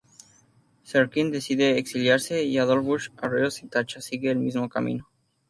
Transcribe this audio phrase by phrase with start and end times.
[0.83, 5.07] Serkin decide exiliarse y Adolf Busch, ario sin tacha, sigue el mismo camino.